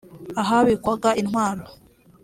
[0.41, 1.65] ahabikwaga intwaro